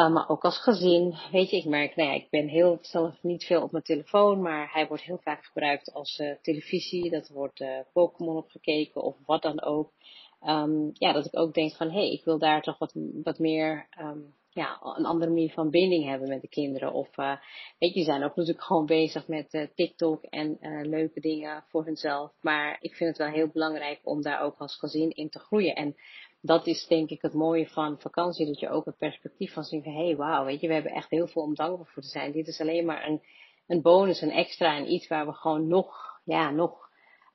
Uh, 0.00 0.12
maar 0.12 0.28
ook 0.28 0.44
als 0.44 0.58
gezin. 0.58 1.14
Weet 1.32 1.50
je, 1.50 1.56
ik 1.56 1.64
merk, 1.64 1.96
nou 1.96 2.08
ja, 2.08 2.14
ik 2.14 2.30
ben 2.30 2.48
heel 2.48 2.78
zelf 2.80 3.22
niet 3.22 3.44
veel 3.44 3.62
op 3.62 3.72
mijn 3.72 3.84
telefoon. 3.84 4.42
Maar 4.42 4.72
hij 4.72 4.86
wordt 4.86 5.02
heel 5.02 5.20
vaak 5.22 5.44
gebruikt 5.44 5.92
als 5.92 6.18
uh, 6.18 6.34
televisie. 6.42 7.10
Dat 7.10 7.28
wordt 7.28 7.60
uh, 7.60 7.78
Pokémon 7.92 8.36
opgekeken 8.36 9.02
of 9.02 9.16
wat 9.26 9.42
dan 9.42 9.62
ook. 9.62 9.92
Um, 10.42 10.90
ja, 10.92 11.12
dat 11.12 11.26
ik 11.26 11.38
ook 11.38 11.54
denk 11.54 11.74
van, 11.74 11.90
hé, 11.90 11.98
hey, 11.98 12.10
ik 12.10 12.24
wil 12.24 12.38
daar 12.38 12.62
toch 12.62 12.78
wat, 12.78 12.92
wat 13.22 13.38
meer 13.38 13.88
um, 14.00 14.34
ja, 14.50 14.80
een 14.82 15.04
andere 15.04 15.30
manier 15.30 15.52
van 15.52 15.70
binding 15.70 16.04
hebben 16.04 16.28
met 16.28 16.40
de 16.40 16.48
kinderen. 16.48 16.92
Of 16.92 17.08
weet 17.78 17.94
je, 17.94 18.02
zijn 18.02 18.24
ook 18.24 18.36
natuurlijk 18.36 18.64
gewoon 18.66 18.86
bezig 18.86 19.26
met 19.26 19.70
TikTok 19.74 20.24
en 20.24 20.58
leuke 20.82 21.20
dingen 21.20 21.64
voor 21.68 21.84
hunzelf. 21.84 22.32
Maar 22.40 22.76
ik 22.80 22.94
vind 22.94 23.08
het 23.08 23.18
wel 23.18 23.34
heel 23.36 23.48
belangrijk 23.52 24.00
om 24.02 24.22
daar 24.22 24.40
ook 24.40 24.58
als 24.58 24.76
gezin 24.76 25.10
in 25.10 25.30
te 25.30 25.38
groeien. 25.38 25.74
En 25.74 25.96
dat 26.40 26.66
is 26.66 26.86
denk 26.86 27.10
ik 27.10 27.22
het 27.22 27.34
mooie 27.34 27.68
van 27.68 28.00
vakantie. 28.00 28.46
Dat 28.46 28.60
je 28.60 28.70
ook 28.70 28.84
het 28.84 28.98
perspectief 28.98 29.52
van 29.52 29.64
ziet 29.64 29.84
van 29.84 29.92
hé, 29.92 30.04
hey, 30.04 30.16
wauw, 30.16 30.44
weet 30.44 30.60
je, 30.60 30.66
we 30.66 30.74
hebben 30.74 30.92
echt 30.92 31.10
heel 31.10 31.26
veel 31.26 31.42
om 31.42 31.54
dankbaar 31.54 31.86
voor 31.86 32.02
te 32.02 32.08
zijn. 32.08 32.32
Dit 32.32 32.46
is 32.46 32.60
alleen 32.60 32.84
maar 32.84 33.06
een, 33.06 33.22
een 33.66 33.82
bonus, 33.82 34.20
een 34.20 34.30
extra 34.30 34.76
en 34.76 34.92
iets 34.92 35.08
waar 35.08 35.26
we 35.26 35.32
gewoon 35.32 35.68
nog, 35.68 36.20
ja, 36.24 36.50
nog 36.50 36.88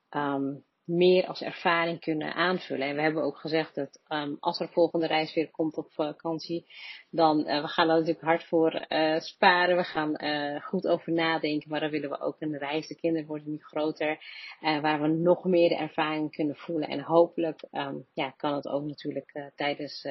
um, 0.10 0.64
meer 0.86 1.28
als 1.28 1.42
ervaring 1.42 2.00
kunnen 2.00 2.34
aanvullen. 2.34 2.88
En 2.88 2.96
we 2.96 3.02
hebben 3.02 3.24
ook 3.24 3.38
gezegd 3.38 3.76
dat 3.76 4.02
um, 4.08 4.38
als 4.40 4.60
er 4.60 4.70
volgende 4.70 5.08
reis 5.08 5.34
weer 5.34 5.52
komt 5.52 5.78
op 5.78 5.94
vakantie, 5.94 6.66
dan 7.10 7.40
uh, 7.40 7.62
we 7.62 7.68
gaan 7.68 7.88
daar 7.88 7.98
natuurlijk 7.98 8.26
hard 8.26 8.44
voor 8.44 8.86
uh, 8.90 9.20
sparen. 9.20 9.76
We 9.76 9.84
gaan 9.84 10.24
uh, 10.24 10.62
goed 10.62 10.88
over 10.88 11.12
nadenken, 11.12 11.70
maar 11.70 11.80
dan 11.80 11.90
willen 11.90 12.10
we 12.10 12.20
ook 12.20 12.36
een 12.40 12.58
reis. 12.58 12.88
De 12.88 12.96
kinderen 12.96 13.28
worden 13.28 13.50
nu 13.50 13.58
groter, 13.60 14.18
waar 14.60 15.02
we 15.02 15.08
nog 15.08 15.44
meer 15.44 15.70
de 15.70 15.76
ervaring 15.76 16.32
kunnen 16.32 16.56
voelen. 16.56 16.90
En 16.90 17.02
hopelijk 17.02 17.64
um, 17.72 18.06
ja, 18.14 18.30
kan 18.30 18.54
het 18.54 18.68
ook 18.68 18.84
natuurlijk 18.84 19.52
tijdens 19.56 20.08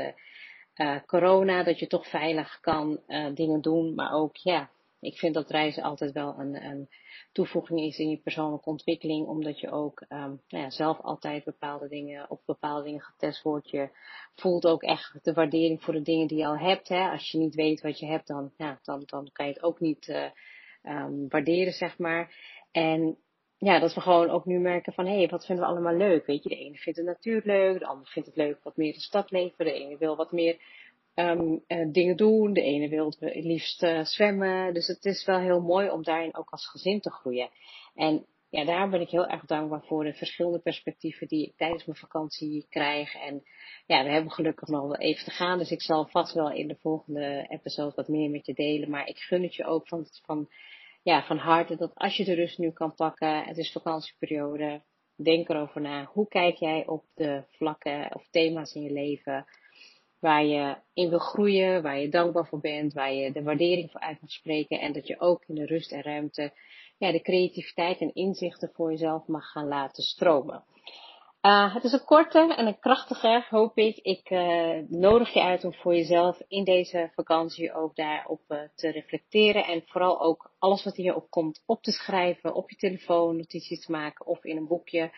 corona, 1.06 1.62
dat 1.62 1.78
je 1.78 1.86
toch 1.86 2.08
veilig 2.08 2.60
kan 2.60 3.00
dingen 3.34 3.60
doen, 3.60 3.94
maar 3.94 4.12
ook 4.12 4.36
ja, 4.36 4.70
ik 5.04 5.18
vind 5.18 5.34
dat 5.34 5.50
reizen 5.50 5.82
altijd 5.82 6.12
wel 6.12 6.38
een, 6.38 6.64
een 6.64 6.88
toevoeging 7.32 7.80
is 7.80 7.98
in 7.98 8.10
je 8.10 8.16
persoonlijke 8.16 8.68
ontwikkeling, 8.68 9.26
omdat 9.26 9.60
je 9.60 9.70
ook 9.70 10.00
um, 10.00 10.40
nou 10.48 10.64
ja, 10.64 10.70
zelf 10.70 11.00
altijd 11.00 11.44
bepaalde 11.44 11.88
dingen, 11.88 12.30
op 12.30 12.42
bepaalde 12.44 12.84
dingen 12.84 13.00
getest 13.00 13.42
wordt. 13.42 13.70
Je 13.70 13.88
voelt 14.34 14.66
ook 14.66 14.82
echt 14.82 15.18
de 15.22 15.32
waardering 15.32 15.82
voor 15.82 15.94
de 15.94 16.02
dingen 16.02 16.26
die 16.26 16.38
je 16.38 16.46
al 16.46 16.58
hebt. 16.58 16.88
Hè. 16.88 17.10
Als 17.10 17.30
je 17.30 17.38
niet 17.38 17.54
weet 17.54 17.80
wat 17.80 17.98
je 17.98 18.06
hebt, 18.06 18.26
dan, 18.26 18.52
ja, 18.56 18.78
dan, 18.82 19.02
dan 19.06 19.28
kan 19.32 19.46
je 19.46 19.52
het 19.52 19.62
ook 19.62 19.80
niet 19.80 20.08
uh, 20.08 20.24
um, 20.82 21.28
waarderen, 21.28 21.72
zeg 21.72 21.98
maar. 21.98 22.34
En 22.70 23.18
ja, 23.58 23.78
dat 23.78 23.94
we 23.94 24.00
gewoon 24.00 24.30
ook 24.30 24.44
nu 24.44 24.58
merken 24.58 24.92
van, 24.92 25.06
hé, 25.06 25.16
hey, 25.16 25.28
wat 25.28 25.46
vinden 25.46 25.64
we 25.64 25.70
allemaal 25.70 25.96
leuk? 25.96 26.26
Weet 26.26 26.42
je, 26.42 26.48
de 26.48 26.56
ene 26.56 26.76
vindt 26.76 26.98
de 26.98 27.04
natuur 27.04 27.42
leuk, 27.44 27.78
de 27.78 27.86
ander 27.86 28.06
vindt 28.06 28.28
het 28.28 28.36
leuk 28.36 28.62
wat 28.62 28.76
meer 28.76 28.92
de 28.92 29.00
stad 29.00 29.30
leven, 29.30 29.64
de 29.64 29.72
ene 29.72 29.96
wil 29.96 30.16
wat 30.16 30.32
meer 30.32 30.56
um, 31.14 31.64
uh, 31.68 31.92
dingen 31.92 32.16
doen. 32.16 32.52
De 32.52 32.62
ene 32.62 32.88
wil 32.88 33.14
het 33.18 33.34
liefst 33.34 33.82
uh, 33.82 34.04
zwemmen. 34.04 34.74
Dus 34.74 34.86
het 34.86 35.04
is 35.04 35.24
wel 35.24 35.38
heel 35.38 35.60
mooi 35.60 35.90
om 35.90 36.02
daarin 36.02 36.36
ook 36.36 36.50
als 36.50 36.66
gezin 36.66 37.00
te 37.00 37.10
groeien. 37.10 37.50
En 37.94 38.26
ja, 38.54 38.64
daar 38.64 38.90
ben 38.90 39.00
ik 39.00 39.08
heel 39.08 39.26
erg 39.26 39.44
dankbaar 39.44 39.84
voor 39.84 40.04
de 40.04 40.12
verschillende 40.12 40.58
perspectieven 40.58 41.28
die 41.28 41.46
ik 41.46 41.56
tijdens 41.56 41.84
mijn 41.84 41.98
vakantie 41.98 42.66
krijg. 42.68 43.14
En 43.14 43.42
ja, 43.86 44.04
we 44.04 44.10
hebben 44.10 44.32
gelukkig 44.32 44.68
nog 44.68 44.82
wel 44.82 44.96
even 44.96 45.24
te 45.24 45.30
gaan. 45.30 45.58
Dus 45.58 45.70
ik 45.70 45.82
zal 45.82 46.06
vast 46.06 46.34
wel 46.34 46.50
in 46.50 46.68
de 46.68 46.76
volgende 46.80 47.46
episode 47.48 47.92
wat 47.94 48.08
meer 48.08 48.30
met 48.30 48.46
je 48.46 48.54
delen. 48.54 48.90
Maar 48.90 49.06
ik 49.08 49.18
gun 49.18 49.42
het 49.42 49.54
je 49.54 49.64
ook 49.64 49.88
van, 49.88 50.06
van, 50.22 50.48
ja, 51.02 51.22
van 51.22 51.36
harte 51.36 51.76
dat 51.76 51.94
als 51.94 52.16
je 52.16 52.24
de 52.24 52.34
rust 52.34 52.58
nu 52.58 52.70
kan 52.70 52.94
pakken. 52.94 53.44
Het 53.44 53.56
is 53.56 53.72
vakantieperiode. 53.72 54.82
Denk 55.16 55.48
erover 55.48 55.80
na. 55.80 56.04
Hoe 56.04 56.28
kijk 56.28 56.56
jij 56.56 56.86
op 56.86 57.04
de 57.14 57.44
vlakken 57.50 58.14
of 58.14 58.28
thema's 58.30 58.74
in 58.74 58.82
je 58.82 58.92
leven? 58.92 59.46
Waar 60.24 60.44
je 60.44 60.76
in 60.94 61.08
wil 61.08 61.18
groeien, 61.18 61.82
waar 61.82 61.98
je 61.98 62.08
dankbaar 62.08 62.46
voor 62.46 62.60
bent, 62.60 62.92
waar 62.92 63.12
je 63.12 63.32
de 63.32 63.42
waardering 63.42 63.90
voor 63.90 64.00
uit 64.00 64.20
mag 64.20 64.30
spreken 64.30 64.80
en 64.80 64.92
dat 64.92 65.06
je 65.06 65.20
ook 65.20 65.44
in 65.46 65.54
de 65.54 65.66
rust 65.66 65.92
en 65.92 66.02
ruimte 66.02 66.52
ja, 66.98 67.12
de 67.12 67.22
creativiteit 67.22 68.00
en 68.00 68.14
inzichten 68.14 68.70
voor 68.74 68.90
jezelf 68.90 69.26
mag 69.26 69.50
gaan 69.50 69.68
laten 69.68 70.02
stromen. 70.02 70.64
Uh, 71.42 71.74
het 71.74 71.84
is 71.84 71.92
een 71.92 72.04
korte 72.04 72.54
en 72.56 72.66
een 72.66 72.78
krachtige, 72.78 73.46
hoop 73.48 73.78
ik. 73.78 73.96
Ik 73.96 74.30
uh, 74.30 74.78
nodig 74.88 75.32
je 75.32 75.42
uit 75.42 75.64
om 75.64 75.74
voor 75.74 75.94
jezelf 75.94 76.40
in 76.48 76.64
deze 76.64 77.10
vakantie 77.14 77.74
ook 77.74 77.96
daarop 77.96 78.40
uh, 78.48 78.58
te 78.74 78.90
reflecteren. 78.90 79.64
En 79.64 79.82
vooral 79.86 80.20
ook 80.20 80.50
alles 80.58 80.84
wat 80.84 80.96
hierop 80.96 81.30
komt 81.30 81.62
op 81.66 81.82
te 81.82 81.92
schrijven, 81.92 82.54
op 82.54 82.70
je 82.70 82.76
telefoon, 82.76 83.36
notities 83.36 83.84
te 83.84 83.92
maken 83.92 84.26
of 84.26 84.44
in 84.44 84.56
een 84.56 84.66
boekje. 84.66 85.10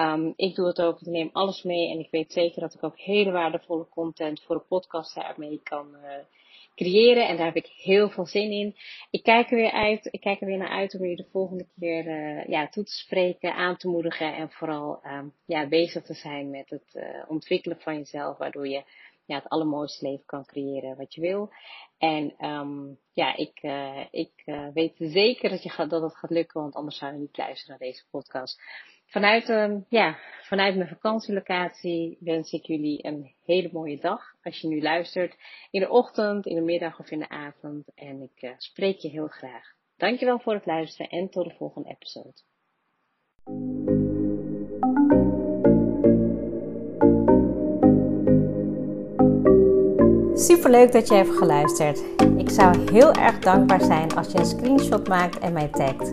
Um, 0.00 0.32
ik 0.36 0.54
doe 0.54 0.66
het 0.66 0.80
ook, 0.80 1.00
ik 1.00 1.06
neem 1.06 1.30
alles 1.32 1.62
mee 1.62 1.90
en 1.90 1.98
ik 1.98 2.10
weet 2.10 2.32
zeker 2.32 2.60
dat 2.60 2.74
ik 2.74 2.82
ook 2.82 2.98
hele 2.98 3.30
waardevolle 3.30 3.88
content 3.88 4.42
voor 4.42 4.56
de 4.56 4.64
podcast 4.68 5.14
daarmee 5.14 5.60
kan 5.62 5.94
uh, 5.94 6.10
creëren. 6.74 7.28
En 7.28 7.36
daar 7.36 7.46
heb 7.46 7.56
ik 7.56 7.66
heel 7.66 8.10
veel 8.10 8.26
zin 8.26 8.50
in. 8.50 8.76
Ik 9.10 9.22
kijk 9.22 9.50
er 9.50 9.56
weer 9.56 9.72
uit, 9.72 10.08
ik 10.10 10.20
kijk 10.20 10.40
er 10.40 10.46
weer 10.46 10.56
naar 10.56 10.68
uit 10.68 10.94
om 10.94 11.04
je 11.04 11.16
de 11.16 11.28
volgende 11.30 11.66
keer 11.78 12.06
uh, 12.06 12.46
ja, 12.46 12.68
toe 12.68 12.84
te 12.84 12.92
spreken, 12.92 13.54
aan 13.54 13.76
te 13.76 13.88
moedigen 13.88 14.34
en 14.34 14.50
vooral 14.50 15.00
um, 15.04 15.32
ja, 15.46 15.68
bezig 15.68 16.02
te 16.02 16.14
zijn 16.14 16.50
met 16.50 16.70
het 16.70 16.94
uh, 16.94 17.24
ontwikkelen 17.28 17.80
van 17.80 17.96
jezelf, 17.96 18.38
waardoor 18.38 18.68
je 18.68 18.82
ja, 19.26 19.34
het 19.34 19.48
allermooiste 19.48 20.06
leven 20.06 20.24
kan 20.26 20.46
creëren 20.46 20.96
wat 20.96 21.14
je 21.14 21.20
wil. 21.20 21.50
En 21.98 22.46
um, 22.46 22.98
ja, 23.12 23.36
ik, 23.36 23.62
uh, 23.62 24.04
ik 24.10 24.42
uh, 24.46 24.68
weet 24.74 24.94
zeker 24.98 25.50
dat, 25.50 25.62
je 25.62 25.70
gaat, 25.70 25.90
dat 25.90 26.02
het 26.02 26.16
gaat 26.16 26.30
lukken, 26.30 26.60
want 26.60 26.74
anders 26.74 26.98
zou 26.98 27.12
je 27.12 27.18
niet 27.18 27.36
luisteren 27.36 27.76
naar 27.78 27.88
deze 27.88 28.04
podcast. 28.10 28.60
Vanuit, 29.10 29.48
um, 29.48 29.84
ja, 29.88 30.18
vanuit 30.42 30.76
mijn 30.76 30.88
vakantielocatie 30.88 32.16
wens 32.20 32.52
ik 32.52 32.64
jullie 32.64 33.06
een 33.06 33.34
hele 33.44 33.68
mooie 33.72 33.98
dag. 33.98 34.22
Als 34.42 34.60
je 34.60 34.68
nu 34.68 34.82
luistert, 34.82 35.36
in 35.70 35.80
de 35.80 35.90
ochtend, 35.90 36.46
in 36.46 36.54
de 36.54 36.60
middag 36.60 36.98
of 36.98 37.10
in 37.10 37.18
de 37.18 37.28
avond. 37.28 37.86
En 37.94 38.22
ik 38.22 38.42
uh, 38.42 38.50
spreek 38.56 38.98
je 38.98 39.08
heel 39.08 39.26
graag. 39.26 39.72
Dankjewel 39.96 40.38
voor 40.38 40.52
het 40.52 40.66
luisteren 40.66 41.10
en 41.10 41.28
tot 41.28 41.44
de 41.44 41.54
volgende 41.56 41.88
episode. 41.88 42.32
Super 50.34 50.70
leuk 50.70 50.92
dat 50.92 51.08
je 51.08 51.14
hebt 51.14 51.36
geluisterd. 51.36 52.04
Ik 52.36 52.50
zou 52.50 52.90
heel 52.92 53.12
erg 53.12 53.38
dankbaar 53.38 53.80
zijn 53.80 54.14
als 54.14 54.32
je 54.32 54.38
een 54.38 54.46
screenshot 54.46 55.08
maakt 55.08 55.38
en 55.38 55.52
mij 55.52 55.68
tagt. 55.68 56.12